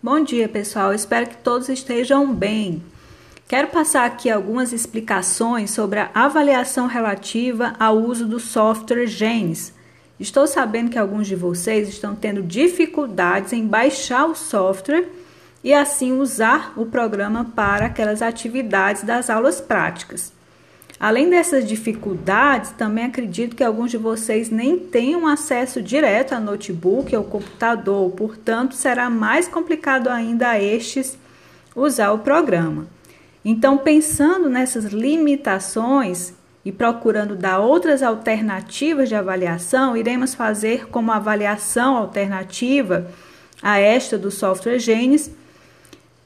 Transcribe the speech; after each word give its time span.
Bom 0.00 0.22
dia, 0.22 0.48
pessoal. 0.48 0.94
Espero 0.94 1.26
que 1.26 1.38
todos 1.38 1.68
estejam 1.68 2.32
bem. 2.32 2.80
Quero 3.48 3.66
passar 3.66 4.06
aqui 4.06 4.30
algumas 4.30 4.72
explicações 4.72 5.72
sobre 5.72 5.98
a 5.98 6.08
avaliação 6.14 6.86
relativa 6.86 7.74
ao 7.80 7.98
uso 7.98 8.24
do 8.24 8.38
software 8.38 9.08
Genes. 9.08 9.74
Estou 10.20 10.46
sabendo 10.46 10.88
que 10.88 10.98
alguns 10.98 11.26
de 11.26 11.34
vocês 11.34 11.88
estão 11.88 12.14
tendo 12.14 12.44
dificuldades 12.44 13.52
em 13.52 13.66
baixar 13.66 14.26
o 14.26 14.36
software 14.36 15.08
e 15.64 15.74
assim 15.74 16.12
usar 16.12 16.74
o 16.76 16.86
programa 16.86 17.46
para 17.56 17.86
aquelas 17.86 18.22
atividades 18.22 19.02
das 19.02 19.28
aulas 19.28 19.60
práticas. 19.60 20.32
Além 21.00 21.30
dessas 21.30 21.64
dificuldades, 21.64 22.72
também 22.72 23.04
acredito 23.04 23.54
que 23.54 23.62
alguns 23.62 23.90
de 23.90 23.96
vocês 23.96 24.50
nem 24.50 24.76
tenham 24.76 25.28
acesso 25.28 25.80
direto 25.80 26.32
a 26.32 26.40
notebook 26.40 27.14
ou 27.14 27.22
computador, 27.22 28.10
portanto, 28.10 28.74
será 28.74 29.08
mais 29.08 29.46
complicado 29.46 30.08
ainda 30.08 30.48
a 30.48 30.60
estes 30.60 31.16
usar 31.74 32.10
o 32.10 32.18
programa. 32.18 32.88
Então, 33.44 33.78
pensando 33.78 34.48
nessas 34.48 34.86
limitações 34.86 36.34
e 36.64 36.72
procurando 36.72 37.36
dar 37.36 37.60
outras 37.60 38.02
alternativas 38.02 39.08
de 39.08 39.14
avaliação, 39.14 39.96
iremos 39.96 40.34
fazer 40.34 40.88
como 40.88 41.12
avaliação 41.12 41.96
alternativa 41.96 43.06
a 43.62 43.78
esta 43.78 44.18
do 44.18 44.32
software 44.32 44.80
Genes 44.80 45.30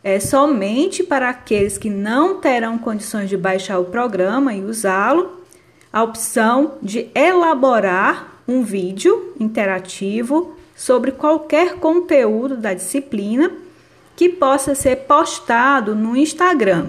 é 0.04 0.18
somente 0.18 1.02
para 1.02 1.28
aqueles 1.28 1.78
que 1.78 1.88
não 1.88 2.40
terão 2.40 2.76
condições 2.76 3.28
de 3.28 3.36
baixar 3.36 3.78
o 3.78 3.84
programa 3.84 4.52
e 4.54 4.62
usá-lo, 4.62 5.42
a 5.92 6.02
opção 6.02 6.74
de 6.82 7.08
elaborar 7.14 8.42
um 8.48 8.62
vídeo 8.62 9.34
interativo 9.38 10.56
sobre 10.74 11.12
qualquer 11.12 11.76
conteúdo 11.76 12.56
da 12.56 12.74
disciplina 12.74 13.52
que 14.16 14.28
possa 14.28 14.74
ser 14.74 14.96
postado 15.06 15.94
no 15.94 16.16
Instagram. 16.16 16.88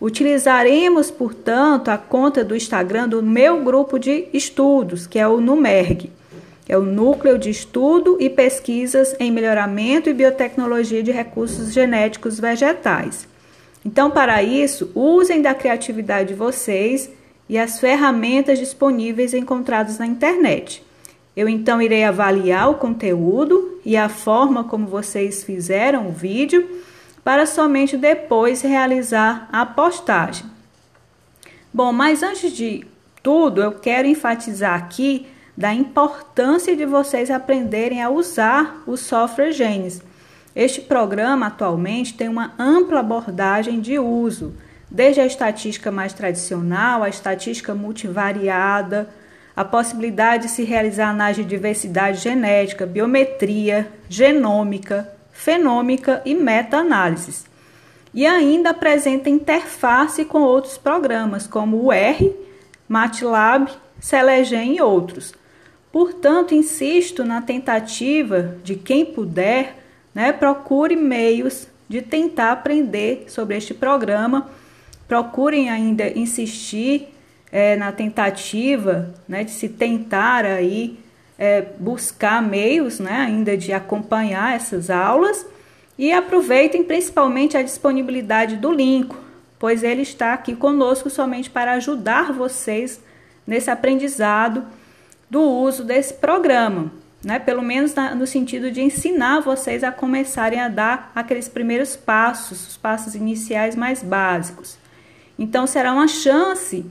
Utilizaremos, 0.00 1.10
portanto, 1.10 1.88
a 1.88 1.96
conta 1.96 2.44
do 2.44 2.54
Instagram 2.54 3.08
do 3.08 3.22
meu 3.22 3.62
grupo 3.64 3.98
de 3.98 4.28
estudos, 4.32 5.06
que 5.06 5.18
é 5.18 5.26
o 5.26 5.40
NUMERG 5.40 6.10
é 6.68 6.76
o 6.76 6.82
Núcleo 6.82 7.38
de 7.38 7.50
Estudo 7.50 8.16
e 8.18 8.30
Pesquisas 8.30 9.14
em 9.20 9.30
Melhoramento 9.30 10.08
e 10.08 10.14
Biotecnologia 10.14 11.02
de 11.02 11.12
Recursos 11.12 11.72
Genéticos 11.72 12.40
Vegetais. 12.40 13.28
Então, 13.84 14.10
para 14.10 14.42
isso, 14.42 14.90
usem 14.94 15.42
da 15.42 15.54
criatividade 15.54 16.28
de 16.28 16.34
vocês 16.34 17.10
e 17.48 17.58
as 17.58 17.78
ferramentas 17.78 18.58
disponíveis 18.58 19.34
encontradas 19.34 19.98
na 19.98 20.06
internet. 20.06 20.82
Eu 21.36 21.48
então 21.48 21.82
irei 21.82 22.04
avaliar 22.04 22.70
o 22.70 22.76
conteúdo 22.76 23.80
e 23.84 23.96
a 23.96 24.08
forma 24.08 24.64
como 24.64 24.86
vocês 24.86 25.44
fizeram 25.44 26.08
o 26.08 26.12
vídeo 26.12 26.66
para 27.22 27.44
somente 27.44 27.96
depois 27.96 28.62
realizar 28.62 29.48
a 29.52 29.66
postagem. 29.66 30.46
Bom, 31.72 31.92
mas 31.92 32.22
antes 32.22 32.52
de 32.52 32.86
tudo, 33.22 33.62
eu 33.62 33.72
quero 33.72 34.06
enfatizar 34.06 34.74
aqui 34.78 35.26
da 35.56 35.72
importância 35.72 36.74
de 36.74 36.84
vocês 36.84 37.30
aprenderem 37.30 38.02
a 38.02 38.10
usar 38.10 38.82
o 38.86 38.96
software 38.96 39.52
Genes. 39.52 40.02
Este 40.54 40.80
programa 40.80 41.46
atualmente 41.46 42.14
tem 42.14 42.28
uma 42.28 42.52
ampla 42.58 43.00
abordagem 43.00 43.80
de 43.80 43.98
uso, 43.98 44.54
desde 44.90 45.20
a 45.20 45.26
estatística 45.26 45.90
mais 45.90 46.12
tradicional, 46.12 47.02
a 47.02 47.08
estatística 47.08 47.74
multivariada, 47.74 49.08
a 49.56 49.64
possibilidade 49.64 50.44
de 50.44 50.50
se 50.50 50.64
realizar 50.64 51.08
análise 51.08 51.42
de 51.42 51.48
diversidade 51.48 52.20
genética, 52.20 52.86
biometria, 52.86 53.88
genômica, 54.08 55.08
fenômica 55.32 56.22
e 56.24 56.34
meta-análises. 56.34 57.44
E 58.12 58.26
ainda 58.26 58.70
apresenta 58.70 59.28
interface 59.28 60.24
com 60.24 60.42
outros 60.42 60.78
programas, 60.78 61.46
como 61.46 61.84
o 61.84 61.92
R, 61.92 62.34
MATLAB, 62.88 63.68
Selegen 64.00 64.76
e 64.76 64.80
outros. 64.80 65.34
Portanto, 65.94 66.56
insisto 66.56 67.24
na 67.24 67.40
tentativa 67.40 68.56
de 68.64 68.74
quem 68.74 69.06
puder, 69.06 69.76
né, 70.12 70.32
procure 70.32 70.96
meios 70.96 71.68
de 71.88 72.02
tentar 72.02 72.50
aprender 72.50 73.26
sobre 73.28 73.56
este 73.56 73.72
programa. 73.72 74.50
Procurem 75.06 75.70
ainda 75.70 76.08
insistir 76.18 77.14
é, 77.52 77.76
na 77.76 77.92
tentativa 77.92 79.14
né, 79.28 79.44
de 79.44 79.52
se 79.52 79.68
tentar 79.68 80.44
aí 80.44 80.98
é, 81.38 81.62
buscar 81.78 82.42
meios 82.42 82.98
né, 82.98 83.12
ainda 83.12 83.56
de 83.56 83.72
acompanhar 83.72 84.56
essas 84.56 84.90
aulas 84.90 85.46
e 85.96 86.12
aproveitem 86.12 86.82
principalmente 86.82 87.56
a 87.56 87.62
disponibilidade 87.62 88.56
do 88.56 88.72
link, 88.72 89.14
pois 89.60 89.84
ele 89.84 90.02
está 90.02 90.32
aqui 90.32 90.56
conosco 90.56 91.08
somente 91.08 91.48
para 91.48 91.74
ajudar 91.74 92.32
vocês 92.32 93.00
nesse 93.46 93.70
aprendizado 93.70 94.66
do 95.34 95.42
uso 95.42 95.82
desse 95.82 96.14
programa, 96.14 96.92
né? 97.24 97.40
Pelo 97.40 97.60
menos 97.60 97.92
na, 97.92 98.14
no 98.14 98.24
sentido 98.24 98.70
de 98.70 98.80
ensinar 98.80 99.40
vocês 99.40 99.82
a 99.82 99.90
começarem 99.90 100.60
a 100.60 100.68
dar 100.68 101.10
aqueles 101.12 101.48
primeiros 101.48 101.96
passos, 101.96 102.68
os 102.68 102.76
passos 102.76 103.16
iniciais 103.16 103.74
mais 103.74 104.00
básicos. 104.00 104.78
Então 105.36 105.66
será 105.66 105.92
uma 105.92 106.06
chance 106.06 106.86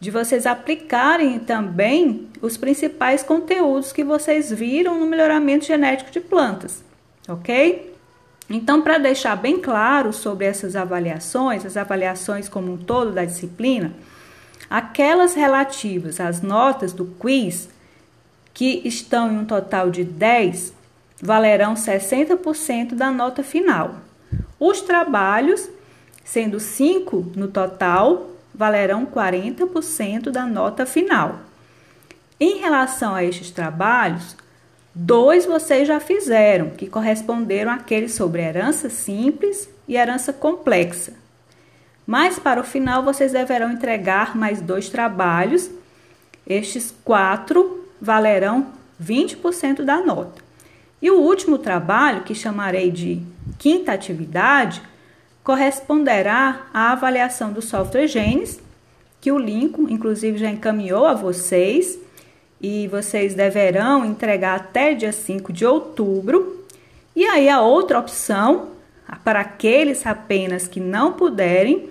de 0.00 0.10
vocês 0.10 0.46
aplicarem 0.46 1.38
também 1.40 2.26
os 2.40 2.56
principais 2.56 3.22
conteúdos 3.22 3.92
que 3.92 4.02
vocês 4.02 4.50
viram 4.50 4.98
no 4.98 5.06
melhoramento 5.06 5.66
genético 5.66 6.10
de 6.10 6.20
plantas, 6.20 6.82
ok? 7.28 7.92
Então, 8.48 8.80
para 8.80 8.96
deixar 8.96 9.36
bem 9.36 9.58
claro 9.58 10.10
sobre 10.10 10.46
essas 10.46 10.74
avaliações, 10.74 11.66
as 11.66 11.76
avaliações 11.76 12.48
como 12.48 12.72
um 12.72 12.76
todo 12.78 13.12
da 13.12 13.24
disciplina, 13.26 13.92
aquelas 14.70 15.34
relativas 15.34 16.18
às 16.20 16.40
notas 16.40 16.92
do 16.94 17.04
quiz 17.04 17.73
que 18.54 18.80
estão 18.84 19.30
em 19.30 19.38
um 19.38 19.44
total 19.44 19.90
de 19.90 20.04
10 20.04 20.72
valerão 21.20 21.74
60% 21.74 22.94
da 22.94 23.10
nota 23.10 23.42
final. 23.42 23.96
Os 24.60 24.80
trabalhos, 24.80 25.68
sendo 26.24 26.60
5 26.60 27.32
no 27.34 27.48
total, 27.48 28.30
valerão 28.54 29.04
40% 29.04 30.30
da 30.30 30.46
nota 30.46 30.86
final. 30.86 31.40
Em 32.38 32.58
relação 32.58 33.14
a 33.14 33.24
estes 33.24 33.50
trabalhos, 33.50 34.36
dois 34.94 35.44
vocês 35.44 35.88
já 35.88 35.98
fizeram, 35.98 36.70
que 36.70 36.88
corresponderam 36.88 37.72
àqueles 37.72 38.12
sobre 38.12 38.42
herança 38.42 38.88
simples 38.88 39.68
e 39.88 39.96
herança 39.96 40.32
complexa. 40.32 41.14
Mas 42.06 42.38
para 42.38 42.60
o 42.60 42.64
final 42.64 43.02
vocês 43.02 43.32
deverão 43.32 43.72
entregar 43.72 44.36
mais 44.36 44.60
dois 44.60 44.88
trabalhos. 44.88 45.70
Estes 46.46 46.94
quatro 47.02 47.83
valerão 48.04 48.66
20% 49.02 49.82
da 49.82 50.00
nota. 50.00 50.42
E 51.00 51.10
o 51.10 51.20
último 51.20 51.58
trabalho, 51.58 52.22
que 52.22 52.34
chamarei 52.34 52.90
de 52.90 53.22
quinta 53.58 53.92
atividade, 53.92 54.82
corresponderá 55.42 56.66
à 56.72 56.92
avaliação 56.92 57.52
do 57.52 57.60
software 57.60 58.06
Genes, 58.06 58.60
que 59.20 59.32
o 59.32 59.38
Lincoln, 59.38 59.88
inclusive, 59.88 60.38
já 60.38 60.50
encaminhou 60.50 61.06
a 61.06 61.14
vocês, 61.14 61.98
e 62.60 62.88
vocês 62.88 63.34
deverão 63.34 64.04
entregar 64.04 64.56
até 64.56 64.94
dia 64.94 65.12
5 65.12 65.52
de 65.52 65.66
outubro. 65.66 66.64
E 67.14 67.24
aí, 67.26 67.48
a 67.48 67.60
outra 67.60 67.98
opção, 67.98 68.68
para 69.22 69.40
aqueles 69.40 70.06
apenas 70.06 70.66
que 70.66 70.80
não 70.80 71.12
puderem 71.12 71.90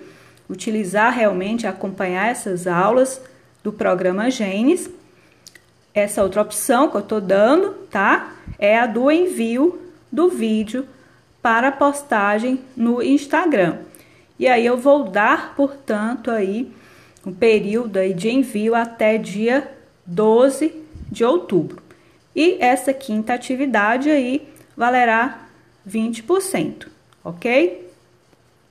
utilizar 0.50 1.12
realmente, 1.12 1.66
acompanhar 1.66 2.28
essas 2.28 2.66
aulas 2.66 3.20
do 3.62 3.72
programa 3.72 4.30
Genes, 4.30 4.90
essa 5.94 6.22
outra 6.22 6.42
opção 6.42 6.90
que 6.90 6.96
eu 6.96 7.00
estou 7.00 7.20
dando, 7.20 7.70
tá? 7.90 8.34
É 8.58 8.78
a 8.78 8.86
do 8.86 9.10
envio 9.10 9.80
do 10.10 10.28
vídeo 10.28 10.86
para 11.40 11.70
postagem 11.70 12.60
no 12.76 13.00
Instagram. 13.00 13.78
E 14.38 14.48
aí 14.48 14.66
eu 14.66 14.76
vou 14.76 15.04
dar, 15.04 15.54
portanto, 15.54 16.30
aí 16.30 16.72
um 17.24 17.32
período 17.32 17.98
aí 17.98 18.12
de 18.12 18.28
envio 18.28 18.74
até 18.74 19.16
dia 19.16 19.70
12 20.04 20.74
de 21.10 21.24
outubro. 21.24 21.82
E 22.34 22.56
essa 22.60 22.92
quinta 22.92 23.32
atividade 23.32 24.10
aí 24.10 24.48
valerá 24.76 25.46
20%, 25.88 26.88
ok? 27.22 27.83